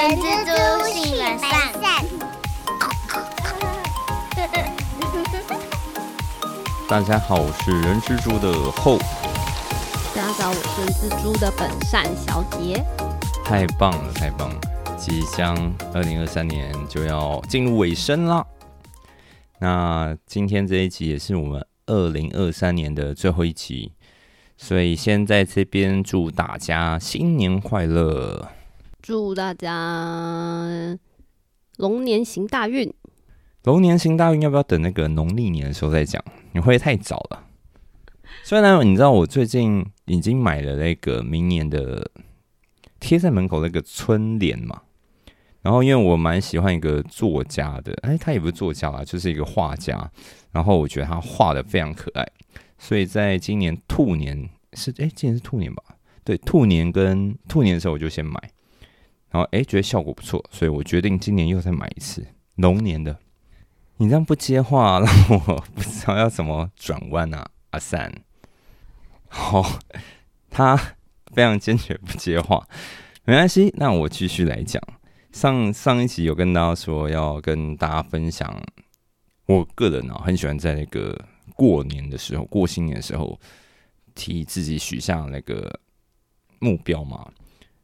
[0.00, 1.50] 人蜘蛛性本善。
[6.88, 8.96] 大家好，我是人蜘蛛的后，
[10.16, 12.82] 大家好，我是蜘蛛的本善小姐。
[13.44, 14.60] 太棒了，太棒了！
[14.96, 15.54] 即将
[15.92, 18.46] 二零二三年就要进入尾声啦。
[19.58, 23.92] 那今天这一集也是我们二零二三年的最后一集，
[24.56, 28.48] 所以先在这边祝大家新年快乐，
[29.02, 30.98] 祝大家
[31.78, 32.92] 龙年行大运。
[33.64, 36.22] 龙年行大运，要不要等那个农历年的时候再讲？
[36.52, 37.46] 你会太早了。
[38.42, 42.10] 虽然你知道我最近已经买了那个明年的
[42.98, 44.82] 贴在门口那个春联嘛，
[45.62, 50.10] 然后因为我蛮喜欢一个作家的，哎，他也不是作家啦，就是一个画家，
[50.52, 52.26] 然后我觉得他画的非常可爱，
[52.78, 55.82] 所以在今年兔年是哎，今年是兔年吧？
[56.24, 58.40] 对，兔年跟兔年的时候我就先买，
[59.30, 63.18] 然后哎觉得效果不错，所以我决定今年又再买一次龙年的。
[63.98, 68.12] 你这样不接话， 让我不知道要怎么转弯啊，阿三。
[69.28, 69.78] 好，
[70.48, 70.76] 他
[71.34, 72.66] 非常坚决不接话，
[73.24, 74.82] 没关系，那我继续来讲。
[75.32, 78.60] 上上一集有跟大家说要跟大家分享，
[79.46, 81.16] 我个人啊很喜欢在那个
[81.54, 83.38] 过年的时候、过新年的时候，
[84.14, 85.78] 替自己许下那个
[86.58, 87.30] 目标嘛。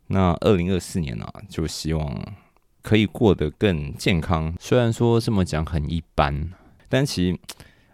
[0.08, 2.36] 那二零二四年呢，就希望。
[2.82, 6.52] 可以过得更健康，虽然说这么讲很一般，
[6.88, 7.38] 但其实，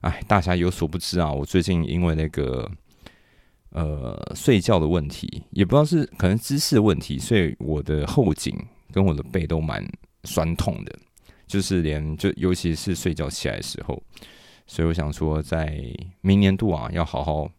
[0.03, 1.33] 哎，大家有所不知啊。
[1.33, 2.71] 我最近因为那个
[3.71, 8.55] 呃睡觉的问题，也不知道是可能姿势问题，所以我的后颈
[8.93, 9.83] 跟我的背都蛮
[10.25, 10.95] 酸痛的，
[11.47, 13.99] 就是连就尤其是睡觉起来的时候，
[14.67, 15.83] 所以我想说，在
[16.21, 17.51] 明年度啊，要好好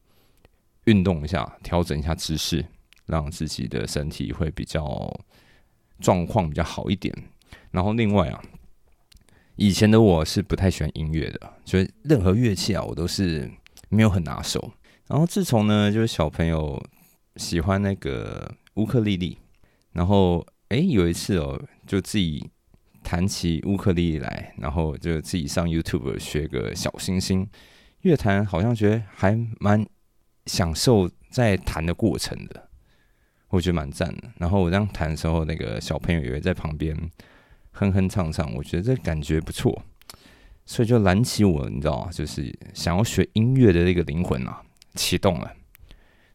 [0.83, 2.63] 运动一下，调整一下姿势，
[3.05, 5.13] 让自己的身体会比较。
[5.99, 7.15] 状况比较好一点，
[7.71, 8.43] 然后另外啊，
[9.55, 13.49] 以前的我是不太喜欢音乐的，就是任何乐器啊，我都是
[13.87, 14.73] 没有很拿手。
[15.07, 16.83] 然后自从呢，就是小朋友
[17.37, 19.37] 喜欢那个乌克丽丽，
[19.93, 22.49] 然后哎有一次哦，就自己
[23.01, 27.47] 弹起乌克丽丽来，然后就自己上 YouTube 学个小星星，
[28.01, 29.85] 乐坛好像觉得还蛮
[30.47, 32.69] 享受在弹的过程的。
[33.53, 36.97] 我觉得蛮赞的，然后我这样弹的时候，那个小朋友也会在旁边
[37.71, 39.83] 哼哼唱唱，我觉得这感觉不错，
[40.65, 42.09] 所以就燃起我，你知道吗？
[42.11, 44.63] 就是想要学音乐的那个灵魂啊，
[44.95, 45.53] 启动了。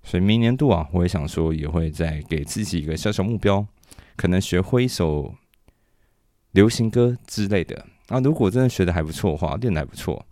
[0.04, 3.66] 所以明年度啊，我也想说，也会再给自己一个小小目标，
[4.14, 5.34] 可能学会一首
[6.52, 7.84] 流行歌之类的。
[8.06, 10.24] 那如果真的学的还不错的话，练的还不错，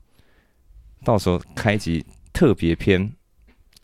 [1.02, 3.12] 到时候开集特别篇，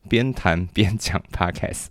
[0.08, 1.86] 边弹边讲 podcast。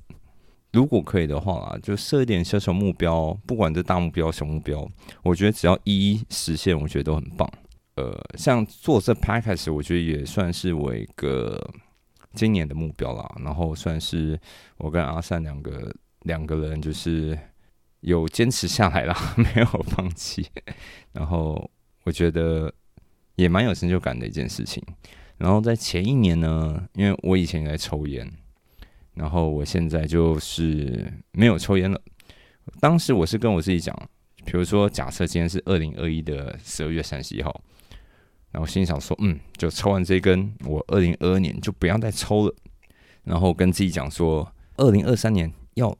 [0.72, 4.90] 如果可以的话啊，就设一点小小目标，不管这大目标、小目标，
[5.22, 7.50] 我觉得只要一一实现，我觉得都很棒。
[7.96, 11.62] 呃，像做这 podcast，我觉得也算是我一个
[12.34, 13.30] 今年的目标啦。
[13.44, 14.40] 然后算是
[14.78, 17.38] 我跟阿善两个两个人，就是
[18.00, 20.48] 有坚持下来啦， 没有放弃。
[21.12, 21.70] 然后
[22.06, 22.74] 我觉得
[23.36, 24.82] 也蛮有成就感的一件事情。
[25.38, 28.32] 然后在前一年呢，因为我以前也在抽烟。
[29.22, 32.02] 然后我现在就是没有抽烟了。
[32.80, 33.96] 当时我是跟我自己讲，
[34.46, 37.62] 比如说假设今天是二零二一的十二月三十一号，
[38.50, 42.56] 然后心想说，嗯，就抽完这根，我二零二二年就不要再抽了。
[43.24, 45.96] 然后跟自己讲说，二零二三年要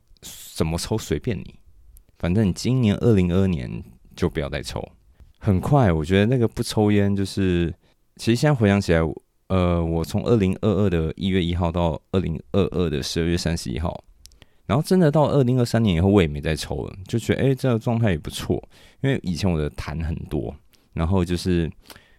[0.56, 1.60] 怎么抽随便你，
[2.18, 3.84] 反正你今年二零二二年
[4.16, 4.84] 就不要再抽。
[5.38, 7.72] 很快，我觉得那个不抽烟就是，
[8.16, 9.02] 其实现在回想起来。
[9.52, 14.02] 呃，我从二零二二的一月一号到二零二二的十二月三十一号，
[14.66, 18.56] 然后真的到二零二三年以后，我也没再抽了，就觉得哎，这个状态也不错。
[19.02, 20.56] 因为以前我的痰很多，
[20.94, 21.70] 然后就是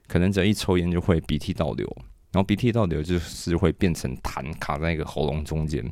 [0.06, 1.90] 可能只要一抽烟就会鼻涕倒流，
[2.32, 5.82] 然后鼻涕倒流就是会变成痰卡在一个喉咙中间，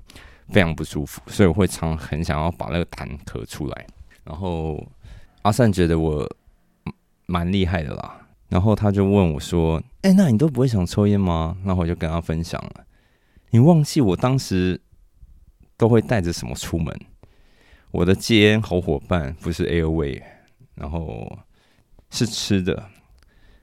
[0.51, 3.87] 非常不舒服，所以我会常很想要把那个痰咳出来。
[4.25, 4.87] 然后
[5.41, 6.31] 阿善觉得我
[7.25, 8.21] 蛮厉害的啦。
[8.51, 12.85] 然后他就问我说：“哎，那你都不会想抽烟吗？”然后我就跟他分享了。
[13.51, 14.81] 你忘记我当时
[15.77, 16.95] 都会带着什么出门？
[17.93, 20.21] 我的戒烟好伙伴不是 Airway，
[20.75, 21.39] 然后
[22.11, 22.89] 是吃的。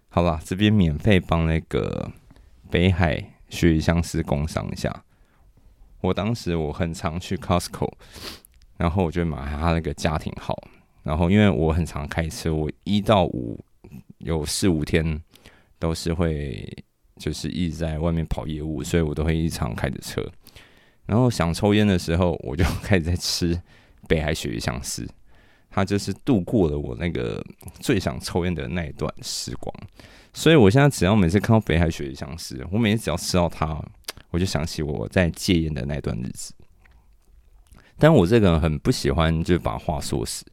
[0.07, 2.09] 好了，这边免费帮那个
[2.69, 5.03] 北海鳕鱼相思工商一下。
[5.99, 7.91] 我当时我很常去 Costco，
[8.77, 10.57] 然后我就买他那个家庭号。
[11.03, 13.59] 然后因为我很常开车，我一到五。
[14.19, 15.21] 有四五天
[15.79, 16.67] 都是会，
[17.17, 20.21] 就是一直在外面跑业务，所以我都会一常开着车。
[21.05, 23.59] 然后想抽烟的时候，我就开始在吃
[24.07, 25.07] 北海鳕鱼香丝。
[25.69, 27.43] 它就是度过了我那个
[27.79, 29.71] 最想抽烟的那一段时光。
[30.33, 33.79] 所以我现在只要每次看到北海雪鱼香师，我每次只要吃到它，
[34.31, 36.53] 我就想起我在戒烟的那段日子。
[37.99, 40.43] 但我这个人很不喜欢就把话说死，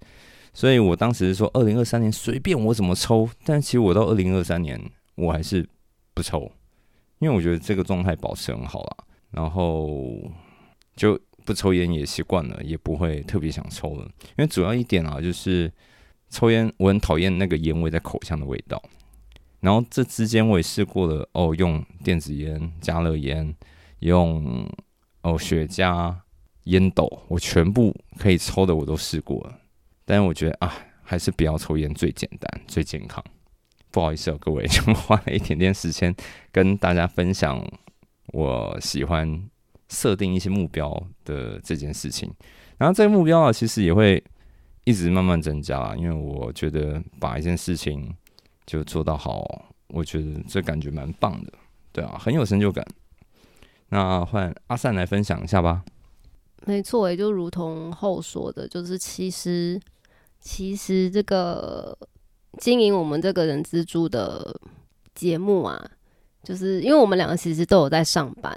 [0.54, 4.80] 所以我当时说二零二三年随便我怎么抽，但其实我到二零二三年
[5.16, 5.68] 我还是
[6.14, 6.50] 不抽，
[7.18, 8.96] 因为我觉得这个状态保持很好了，
[9.32, 10.16] 然后
[10.94, 14.04] 就不抽烟也习惯了，也不会特别想抽了。
[14.28, 15.70] 因为主要一点啊，就是
[16.30, 18.80] 抽烟我很讨厌那个烟味在口腔的味道。
[19.58, 23.52] 然后这之间我也试过了哦，用电子烟、加热烟，
[24.00, 24.68] 用
[25.22, 26.14] 哦雪茄、
[26.64, 29.58] 烟斗，我全部可以抽的我都试过了。
[30.04, 30.72] 但是我觉得啊，
[31.02, 33.22] 还是不要抽烟最简单、最健康。
[33.90, 36.14] 不好意思哦，各位，就花了一点点时间
[36.50, 37.64] 跟大家分享
[38.32, 39.48] 我喜欢
[39.88, 40.90] 设定一些目标
[41.24, 42.32] 的这件事情。
[42.76, 44.22] 然后这个目标啊，其实也会
[44.84, 48.14] 一直慢慢增加，因为我觉得把一件事情。
[48.66, 51.52] 就做到好，我觉得这感觉蛮棒的，
[51.92, 52.82] 对啊，很有成就感。
[53.90, 55.84] 那换阿善来分享一下吧。
[56.64, 59.78] 没错，也就如同后说的，就是其实
[60.44, 61.96] 其实这个
[62.58, 64.54] 经营我们这个人蜘蛛的
[65.14, 65.90] 节目啊，
[66.44, 68.56] 就是因为我们两个其实都有在上班，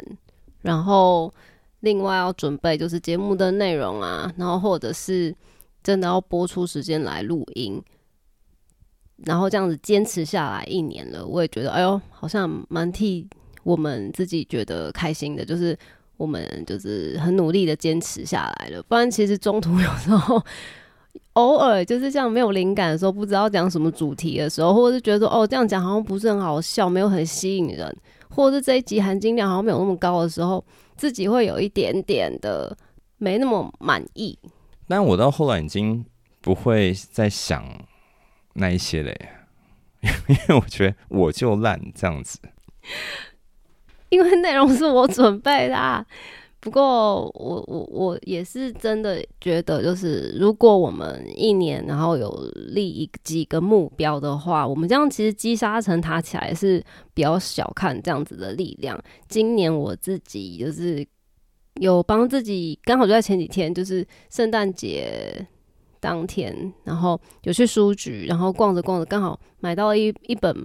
[0.61, 1.33] 然后
[1.79, 5.33] 另外要准备就是节目的内容啊，然后或者是
[5.81, 7.81] 真的要播出时间来录音。
[9.25, 13.27] 然后这样子坚持下来一年了，我也觉得，哎呦，好像蛮替
[13.63, 15.75] 我们自己觉得开心的，就是
[16.17, 18.83] 我们就是很努力的坚持下来了。
[18.83, 20.39] 不然其实中途 有时候
[21.33, 27.95] 偶尔就是像没有灵感的时候，不知道讲什么主题的时候，或者是觉得说哦这样讲好像不是很好笑，没有很吸引人，
[28.29, 30.63] 或者是这一集含金量好像没有那么高的时候，
[30.95, 32.75] 自己会有一点点的
[33.17, 34.37] 没那么满意。
[34.87, 36.05] 但我到后来已经
[36.41, 37.63] 不会再想。
[38.59, 39.15] 那一些嘞，
[40.01, 42.39] 因为我觉得我就烂这样子，
[44.09, 46.03] 因为内容是我准备的。
[46.59, 56.83] 不过我我我也是真的觉得，就是如果我们一年然后有立一几个目标的话，我们这样其实积沙成塔起来是
[57.13, 58.99] 比较小看这样子的力量。
[59.29, 61.05] 今年我自己就是
[61.75, 65.47] 有帮自己，刚好就在前几天，就是圣诞节。
[65.99, 70.55] 当天，然后有去书局，然后逛着逛着，刚好买到一一本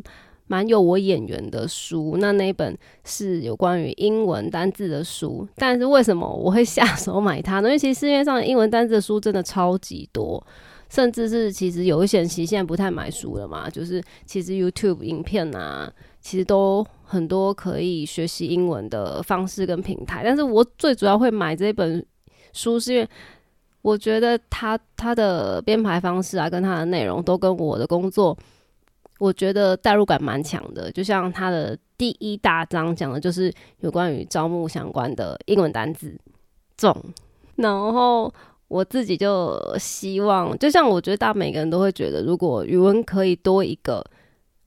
[0.53, 2.17] 蛮有我眼缘的书。
[2.19, 2.77] 那那一本
[3.07, 7.69] 是有关于英文单字的书，但是为什么我会下 手买它呢？
[7.69, 10.47] 因为其实市面上英文单字的书真的超级多，
[10.91, 15.91] 甚至是其实有一些人其实现在不太买书了嘛，就是其实 YouTube 影片啊，
[16.21, 20.23] 其实都很多可以学习英文的方式跟平台。
[20.23, 22.05] 但是我最主要会买这本
[22.53, 23.09] 书，是因为。
[23.83, 28.39] 我觉得它它的编排方式啊，跟它的内容都跟我的工作，
[29.23, 30.91] 我觉得代入感蛮强的。
[30.91, 36.13] 就像他的第一大章讲的就是有关于招募相关的英文单词，
[36.77, 36.93] 重。
[37.55, 38.35] 然后
[38.67, 44.05] 我自己就希望，就像我觉得大家每个人都会觉得，如果语文可以多一个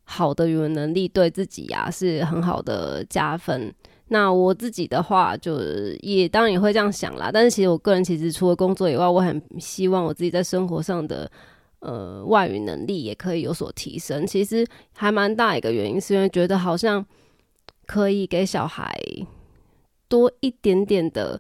[0.06, 3.74] 好的语文能力，对自己呀是很好的加分。
[4.08, 5.60] 那我自己的话，就
[6.00, 7.30] 也当然也会这样想啦。
[7.34, 11.30] 但是其实我个人其实除了工作以外，我很希望我自己在生活上的
[11.86, 14.25] 呃外语能力也可以有所提升。
[14.27, 17.06] 其实还蛮大一个原因，是因为觉得好像
[17.86, 18.94] 可以给小孩
[20.10, 21.39] 多一点点的，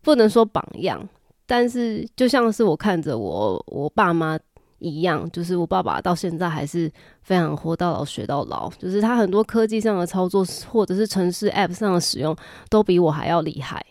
[0.00, 1.08] 不能说榜样，
[1.46, 4.38] 但是就像是我看着我我爸妈。
[4.80, 12.36] 一样，就是我爸爸到现在还是非常活到老学到老，就是他很多科技上的操作或者是城市 App 上的使用
[12.68, 13.82] 都比我还要厉害。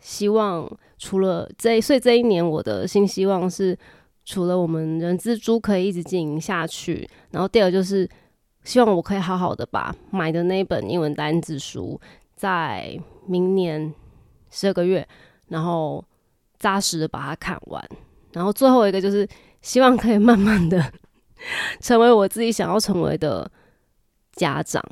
[0.00, 0.68] 希望
[0.98, 3.78] 除了这，所以这一年我的新希望是，
[4.24, 8.08] 除了我们人蜘蛛可以一直经营下去，然后第二就是
[8.64, 12.00] 希望我可以好好的把买的那一本英文单字书，
[12.34, 13.92] 在明年
[14.50, 15.06] 十二个月，
[15.48, 16.04] 然后
[16.58, 17.82] 扎实的把它看完，
[18.32, 19.28] 然后最后一个就是。
[19.62, 20.92] 希望可以慢慢的
[21.78, 23.48] 成为我自己想要成为的
[24.32, 24.82] 家长，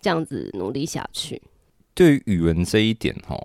[0.00, 1.42] 这样子努力下去。
[1.94, 3.36] 对于语文这一点，哈，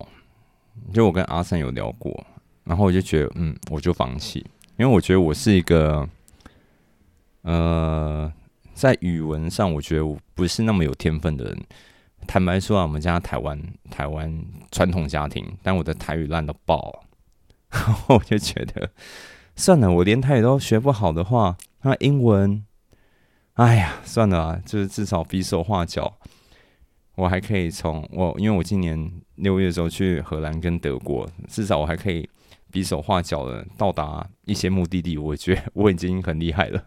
[0.94, 2.24] 就我跟阿三有聊过，
[2.66, 4.46] 然后我就觉得，嗯，我就放弃，
[4.78, 6.08] 因为我觉得我是一个，
[7.44, 8.32] 呃，
[8.74, 11.58] 在语文上，我觉得我不是那么有天分的人。
[12.28, 17.06] 坦白说啊，我们家台湾台湾传统家庭，但我的台语烂到爆，
[18.10, 18.90] 我就觉得。
[19.56, 22.66] 算了，我连台语都学不好的话，那英文，
[23.54, 26.18] 哎呀，算了啊，就是至少比手画脚，
[27.16, 32.28] 我还可以从我，因为我今年六月的时候去荷兰跟德国，至少我还可以
[32.76, 36.86] 比手画脚的到达一些目的地，我觉得我已经很厉害了。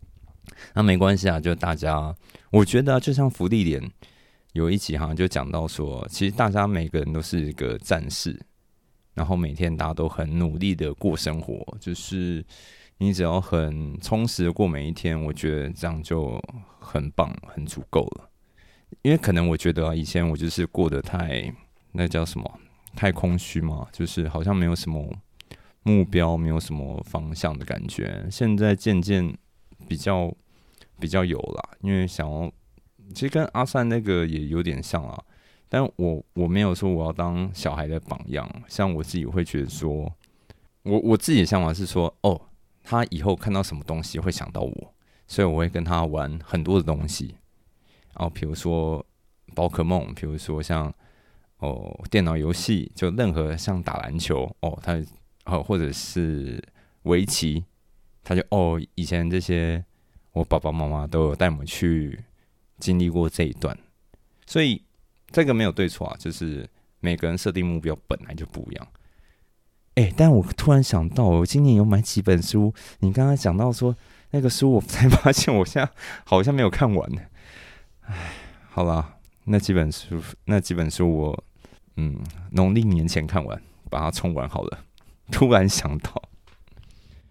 [0.72, 2.16] 那没关系啊，就大家，
[2.50, 3.82] 我觉得就像福利点
[4.54, 8.40] 有一集好像就讲到说，其实大家每个人都是一个战士，
[9.12, 12.42] 然后每天大家都很努力的过生活，就是
[12.96, 16.42] 你只要很充实的过每一天，我觉得这样就
[16.78, 18.30] 很棒，很足够了。
[19.02, 21.54] 因为可能我觉得啊，以前我就是过得太
[21.92, 22.58] 那叫什么，
[22.94, 25.12] 太空虚嘛，就是好像没有什么
[25.82, 28.26] 目标，没有什么方向的感觉。
[28.30, 29.36] 现在渐渐
[29.88, 30.32] 比较。
[31.00, 32.52] 比较有了，因为想要，
[33.14, 35.18] 其实跟阿善那个也有点像啊，
[35.66, 40.12] 但我我没有说我要当小孩的榜样，像我自己会觉得说，
[40.82, 42.38] 我我自己的想法是说，哦，
[42.84, 44.94] 他以后看到什么东西会想到我，
[45.26, 47.34] 所以我会跟他玩很多的东西，
[48.12, 49.02] 然后比如说
[49.54, 50.92] 宝可梦，比如说像
[51.60, 55.00] 哦电脑游戏，就任何像打篮球哦，他
[55.44, 56.62] 哦或者是
[57.04, 57.64] 围棋，
[58.24, 59.82] 他就哦以前这些。
[60.32, 62.16] 我爸爸妈妈都有带我们去
[62.78, 63.76] 经历过这一段，
[64.46, 64.80] 所以
[65.32, 68.88] 这个没有对错啊，就是每个人设定目标本来就不一样。
[69.96, 72.72] 哎，但我突然想到，我今年有买几本书。
[73.00, 73.94] 你刚刚讲到说
[74.30, 75.90] 那个书，我才发现我现在
[76.24, 77.20] 好像没有看完呢。
[78.02, 78.30] 哎，
[78.70, 81.44] 好啦，那几本书，那几本书我
[81.96, 82.18] 嗯，
[82.52, 84.84] 农历年前看完，把它冲完好了。
[85.30, 86.22] 突然想到，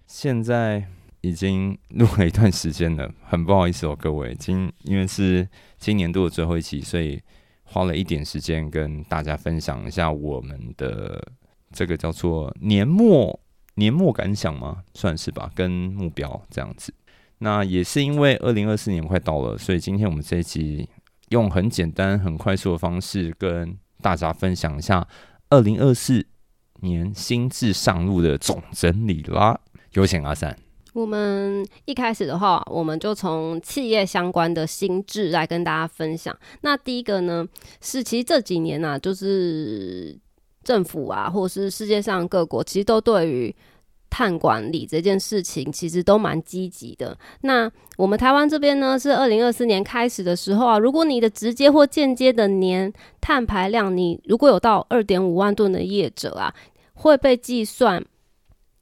[0.06, 0.88] 现在。
[1.22, 4.34] 已经录了一段时间了，很不好意思哦，各位。
[4.36, 5.46] 今因为是
[5.78, 7.22] 今年度的最后一期，所以
[7.66, 11.22] 花了一点时间跟大家分享一下我们的
[11.74, 13.38] 这个叫做年末
[13.76, 14.82] 年末感想吗？
[14.94, 16.94] 算是吧，跟目标这样子。
[17.40, 20.88] 那也是因为二零二四年快到了，所以今天我们这一集
[21.32, 25.08] 用很简单、很快速的方式跟大家分享一下
[25.50, 26.26] 二零二四
[26.82, 29.60] 年新制上路的总整理啦。
[29.94, 30.58] 有请阿三。
[30.94, 36.36] 我们一开始的话，我们就从企业相关的心智来跟大家分享。
[36.62, 37.48] 那第一个呢，
[37.80, 40.18] 是其实这几年啊，就是
[40.64, 43.56] 政府啊，或者是世界上各国，其实都对于
[44.10, 47.18] 碳管理这件事情，其实都蛮积极的。
[47.42, 56.54] 那我们台湾这边呢，是二零二四年开始的时候啊，如果你的直接或间接的年碳排量，你如果有到二点五万吨的业者啊，
[56.94, 58.04] 会被计算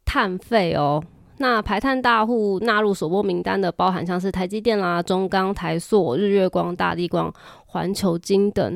[0.06, 1.04] 碳费哦。
[1.40, 7.32] 那排碳大户纳入首波名单的，包含像是台积电啦、中钢、台塑、日月光、大地光、
[7.66, 8.76] 环球金等，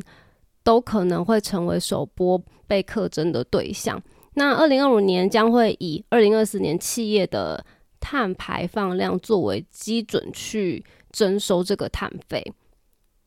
[0.63, 3.99] 都可能会成为首波被课征的对象。
[4.35, 7.65] 那二零二五年将会以二零二四年企业的
[7.99, 12.53] 碳排放量作为基准去征收这个碳费。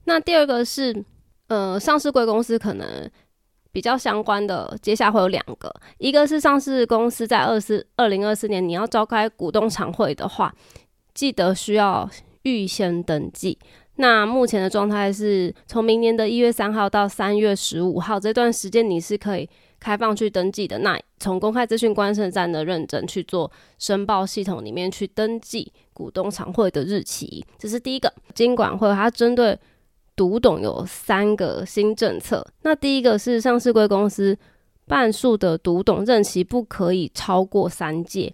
[0.04, 1.04] 那第二个是，
[1.48, 3.10] 呃，上市贵公司可能。
[3.74, 5.68] 比较相关的，接下来会有两个，
[5.98, 10.54] 一个是上市公司在二四二零二四年你要召开股东常会的话，
[11.12, 12.08] 记得需要
[12.44, 13.58] 预先登记。
[13.96, 19.50] 那目前的状态是从明年的一月三号到三月十五号这段时间，你是可以
[19.84, 20.78] 开放去登记的。
[20.78, 28.10] 那从公开资讯观测站的认证去做申报系统里面去登记股东常会的日期，这是第一个。
[28.34, 29.58] 金管会它针对。
[30.16, 34.38] 读懂有三个新政策，那第一个是上市贵公司
[34.86, 38.32] 半数的读懂任期不可以超过三届，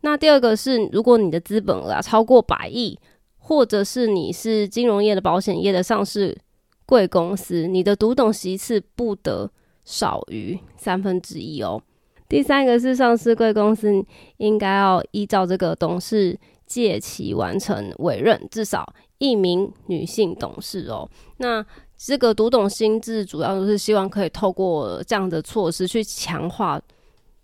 [0.00, 2.98] 那第二个是如果你的资本额超过百亿，
[3.38, 6.36] 或者是你是金融业的、保险业的上市
[6.84, 9.48] 贵公司，你的读懂席次不得
[9.84, 11.82] 少于三分之一哦。
[12.28, 14.04] 第三个是上市贵公司
[14.38, 18.92] 应该要依照这个董事借期完成委任，至少。
[19.18, 21.64] 一名女性董事哦，那
[21.96, 26.78] 这个读懂心智主要就是希望可以透过这样的措施去强化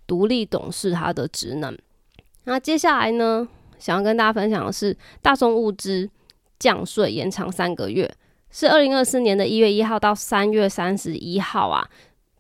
[0.07, 1.75] 独立董事他的职能。
[2.45, 6.11] 那接下来呢，想要跟大家分享的是，大众物资
[6.59, 8.13] 降税延长三个月，
[8.51, 11.89] 是二零二四年的一月一号到三月三十一号啊。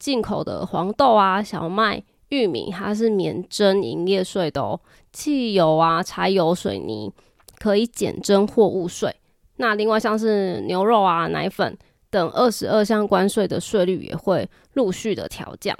[0.00, 4.80] 进口的黄豆啊、小麦、玉米，它是免征营业税的哦。
[5.12, 7.12] 汽油啊、柴油、水泥
[7.58, 9.14] 可以减征货物税。
[9.56, 11.76] 那另外像是牛肉啊、奶粉
[12.08, 15.76] 等二十二项关税的税率也会陆续的调降。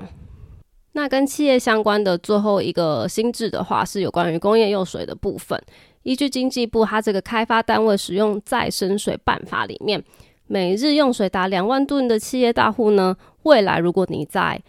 [0.92, 5.58] 那跟企业相关的最后一个新制的话，是有关于工业用水的部分。
[6.02, 10.02] 依据经济部它这个开发单位使用再生水办法里面，
[10.52, 14.61] 每日用水达两万吨的企业大户呢，未来如果你在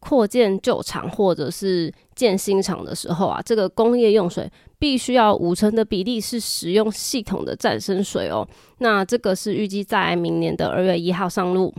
[0.00, 8.44] 扩建旧厂或者是建新厂的时候啊，这个工业用水必须要五成的比例是使用系统的再生水哦。
[8.78, 11.72] 那这个是预计在明年的二月一号上路。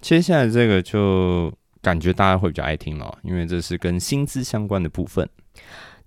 [0.00, 5.28] 接下来这个就感觉大家会比较爱听了，因为这是跟薪资相关的部分。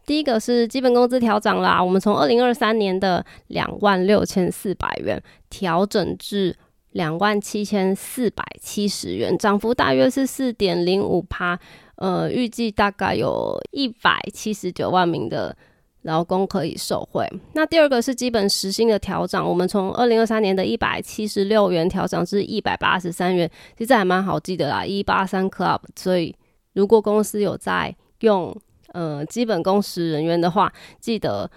[0.05, 6.55] 第一个是基本工资调整啦，我们从二零二三年的两万六千四百元调整至
[6.95, 11.59] 两万七千四百七十元，涨幅大约是四点零五趴。
[11.95, 15.55] 呃，预计大概有一百七十九万名的
[16.01, 17.25] 劳工可以受惠。
[17.53, 25.79] 那第二个是基本时薪的调整，我们从二零二三年的一百七十六元调整至一百八十三元，其实还蛮好记的啦，一八三 club。
[25.95, 26.35] 所以
[26.73, 28.55] 如果公司有在用。
[28.93, 30.71] 呃，基本工时人员的话，
[31.01, 31.51] 记得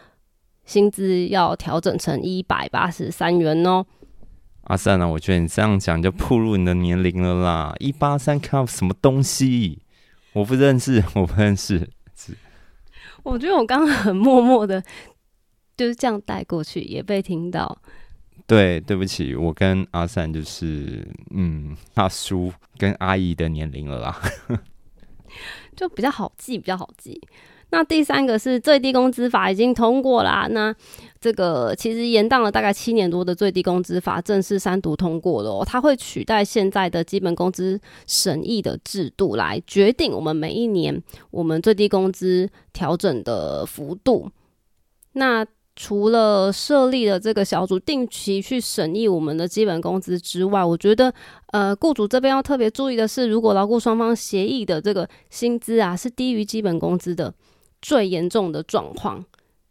[0.65, 3.87] 薪资要调整成一百八十三元哦。
[4.69, 5.09] 阿善呢？
[5.09, 7.75] 我觉得你这样讲就暴露你的年龄了啦！
[7.79, 9.83] 一八三 cup 什么东西？
[10.33, 11.89] 我不认识， 我不认识。
[13.23, 14.83] 我觉得我刚刚很默默的，
[15.77, 17.77] 就是这样带过去，也被听到。
[18.47, 24.21] 对，对不起，我跟阿善就是嗯，大叔跟阿姨的年龄了啦。
[25.77, 27.21] 就比较好记，比较好记。
[27.71, 30.47] 那第三个是最低工资法已经通过啦。
[30.51, 30.75] 那
[31.21, 44.31] 这个其实延宕了大概七年多的最低工资法正式三读通过了，它会取代现在的基本工资审议的制度来决定我们每一年我们最低工资调整的幅度。
[45.13, 45.45] 那
[45.75, 51.15] 除了设立了这个小组定期去审议我们的基本工资之外，我觉得，
[51.53, 57.33] 呃，雇主这边要特别注意的是，如果劳雇双方协议的这个薪资啊是低于基本工资的，
[57.81, 59.25] 最严重的状况，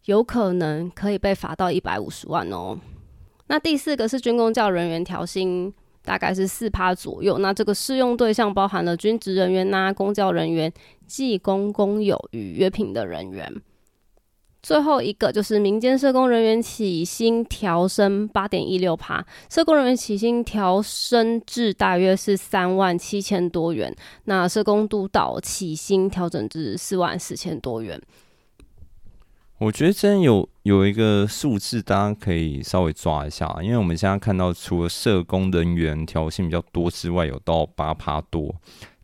[0.08, 2.80] 有可能可以被罚到一百五十万哦。
[3.48, 7.38] 那第四个是军工教人员调薪，大概是四趴左右。
[7.40, 10.72] 那这个适用对象包含了军职人员呐、公教人员、
[11.06, 13.54] 技工、工友与约聘的人员。
[14.64, 23.94] 最后一个就是民间社工人员起薪调升八点一六趴，社工人员起薪调升至大约是三万七千多元。
[24.24, 28.02] 那社工督导起薪调整至四万四千多元。
[29.60, 38.56] 我觉得真有有一个数字，大家可以稍微抓一下，因为我们现在看到，除了社工人员调薪比较多之外，有到八趴多，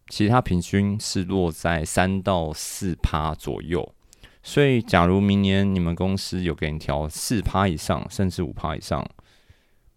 [0.09, 3.95] 其他平均是落在三到四趴左右。
[4.43, 9.03] 所以，假如明年你们公司有给你调四趴以上，甚至五趴以上，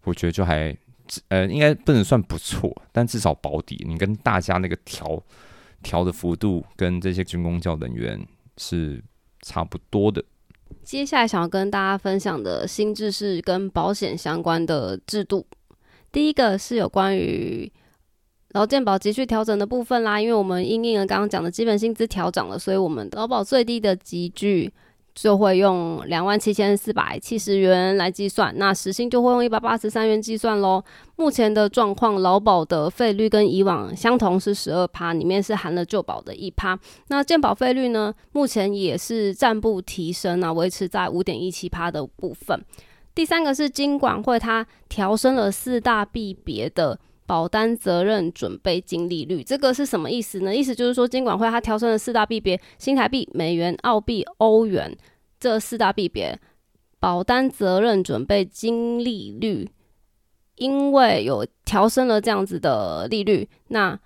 [0.05, 0.75] 我觉得就还
[1.27, 3.85] 呃，应该不能算不错，但至少保底。
[3.87, 5.21] 你跟大家那个调
[5.83, 8.25] 调的幅度，跟这些军工教人员
[8.57, 9.03] 是
[9.43, 10.23] 差不多的。
[10.87, 15.45] 接下来想要跟大家分享的新制是跟保险相关的制度。
[16.13, 17.69] 第一个是有关于。
[18.51, 24.73] 劳健保急剧调整的部分啦，因为我们应应了刚刚讲的基本薪资调整了，所以我们劳保最低的急聚
[25.19, 30.83] 就会用两万七千四百七十元来计算，那时薪就会用一百八十三元计算喽。
[31.15, 36.77] 目前的状况，劳保的费率跟以往相同是十二趴，里面是含了旧保的一趴。
[37.07, 42.63] 那健保费率呢，目前也是暂不提升啊，维持在五点一七趴的部分。
[43.15, 46.99] 第三个是金管会，它调升了四大币别的。
[47.27, 50.55] 保单责任准备金利率，这个是什么意思呢？
[50.55, 54.97] 意思就是说，金管会它调升了四大币别：新台币、美元、澳币、欧元
[55.37, 56.39] 这四大币别
[56.99, 59.69] 保单责任准备金利率，
[60.55, 63.99] 因为有调升了这样子的利率，那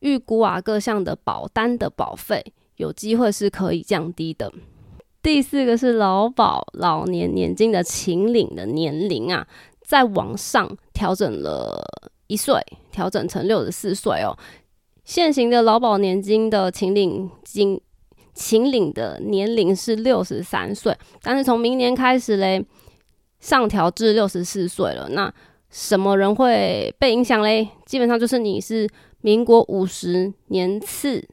[0.00, 4.52] 预估啊各项的保单的保费有机会是可以降低的。
[5.22, 9.48] 第四个是劳保老年年金的请领的年龄啊，
[9.80, 12.09] 在往上调整了。
[12.30, 12.54] 一岁
[12.92, 14.38] 调整成六十四岁哦。
[15.04, 17.80] 现行的劳保年金的请领金
[18.32, 22.64] 请领的年龄是六十三岁，但是从明年开始嘞，
[23.40, 25.08] 上调至六十四岁了。
[25.08, 25.32] 那
[25.68, 27.68] 什么人会被影响嘞？
[27.84, 28.88] 基本上就是你是
[29.20, 31.26] 民国五十年次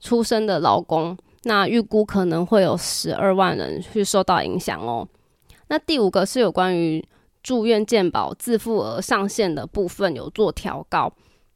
[0.00, 5.06] 出生的劳工，那预估可能会有十二万人去受到影响哦。
[5.68, 7.04] 那第五个是有关于。
[7.42, 11.12] 住院健保自付额上限的部分有做调高，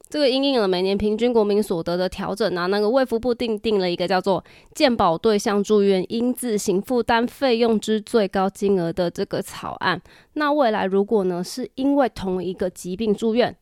[0.09, 10.01] 这个因应了每年平均国民所得的调整啊，那个卫福部定定了一个叫做健保对象住院应自行负担费用之最高金额的这个草案。
[10.33, 13.55] 那未来如果呢是因为同一个疾病住院，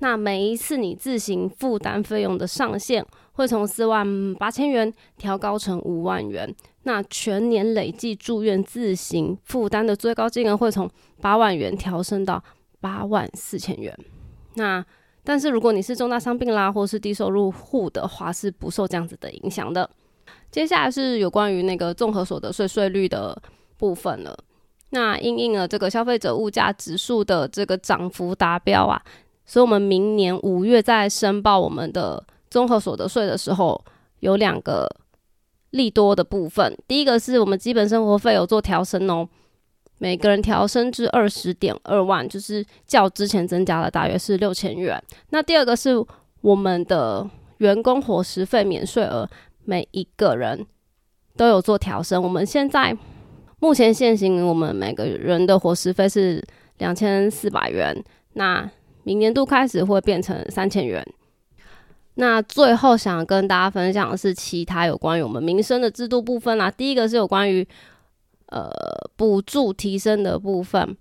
[0.00, 6.54] 那每一次你自行负担费用的上限会从四万八千元调高成五万元。
[6.82, 12.42] 那全年累计住院自行负担的最高金额会从八万元调升到
[12.80, 13.96] 八万四千元。
[14.56, 14.84] 那
[15.22, 19.88] 但是如果你是重大伤病啦，或是低收入户的话，是不受这样子的影响的。
[20.50, 23.40] 接下来是有关于那个综合所得税税率的
[23.78, 24.38] 部分了。
[24.90, 29.02] 那因应了这个消费者物价指数的这个涨幅达标啊，
[29.44, 32.24] 所以我们明年五月再申报我们的。
[32.50, 33.84] 综合所得税的时候，
[34.20, 34.88] 有两个
[35.70, 36.72] 利多的部分。
[36.86, 39.28] 第一个是我们基本生活费有做调升哦，
[39.98, 45.02] 每个人调升至二十点二万，就是较之前增加了大约是六千元。
[45.30, 45.94] 那第二个是
[46.42, 47.28] 我们的
[47.58, 49.28] 员工伙食费免税额，
[49.64, 50.64] 每一个人
[51.36, 52.22] 都有做调升。
[52.22, 52.96] 我们现在
[53.58, 56.40] 目前现行，我们每个人的伙食费是
[56.78, 58.00] 两千四百元。
[58.34, 58.70] 那
[59.04, 61.06] 明年度开始会变成三千元。
[62.16, 66.70] 那最后想跟大家分享的是其他有关于我们民生的制度部分啦。
[66.70, 67.66] 第一个是有关于
[68.46, 68.70] 呃
[69.16, 70.96] 补助提升的部分，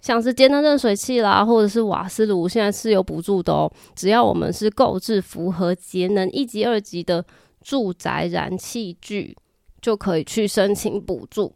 [0.00, 3.68] 像是节能热水器啦，或者是瓦斯炉，现在是有补助的哦。
[3.96, 7.24] 只要我们是购置符合节能一级、二级的
[7.60, 9.36] 住宅燃气具，
[9.82, 11.52] 就可以去申请补助。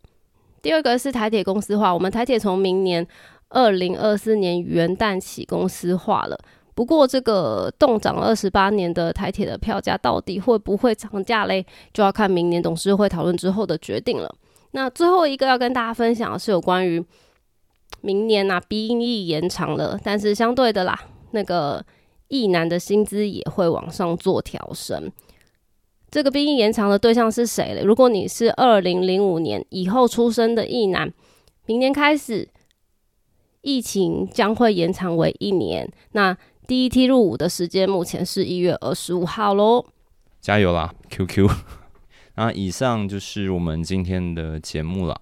[0.61, 3.07] 第二个是台铁公司化，我们台铁从明年
[3.51, 6.39] 二零二四年元旦起公司化了。
[6.75, 11.67] 不过，这个冻涨二十八年的台铁的票价到底会不会涨价嘞？
[11.93, 14.35] 就要看明年董事会讨论之后的决定了。
[14.71, 17.05] 那最后一个要跟大家分享的是有关于
[18.01, 20.99] 明年呐兵役延长了，但是相对的啦，
[21.33, 21.85] 那个
[22.29, 25.11] 役男的薪资也会往上做调升。
[26.11, 27.83] 这个兵役延长的对象是谁嘞？
[27.83, 31.13] 如果你是二零零五年以后出生的役男，
[31.67, 32.49] 明年开始
[33.63, 35.91] 疫情将会延长为一年。
[36.13, 39.85] 那第一梯入伍的时间目前是一月二十五号喽，
[40.41, 41.49] 加油啦，QQ！
[42.37, 45.21] 那以上就是我们今天的节目了，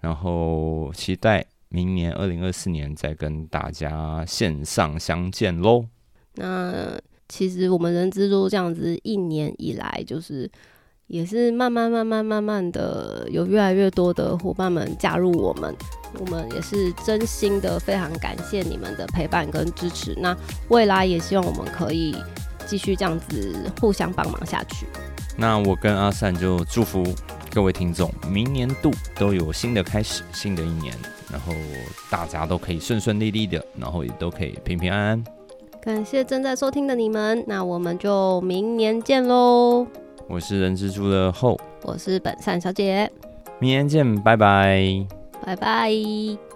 [0.00, 5.86] 然后期待明年二零二四年再跟大家线上相见喽。
[6.34, 6.98] 那
[7.28, 10.50] 其实我们人之都这样子一年以来，就是
[11.08, 15.74] 也是慢慢慢慢慢慢的有越来越多的伙伴们加入我们。
[16.20, 20.14] 我们也是真心的非常感谢你们的陪伴跟支持。
[20.18, 20.34] 那
[20.68, 22.16] 未来也希望我们可以
[22.66, 24.86] 继续这样子互相帮忙下去。
[25.36, 27.04] 那我跟阿善就祝福
[27.54, 30.94] 各位听众，明年度都有新的开始，新的一年，
[31.30, 31.52] 然后
[32.10, 35.24] 大家都可以顺顺利利的，然后也都可以平平安安。
[35.80, 39.86] 感谢正在收听的你们，那我们就明年见喽。
[40.28, 43.10] 我是人蜘蛛的后，我是本善小姐，
[43.58, 44.84] 明天见，拜拜。
[45.44, 46.47] 拜拜。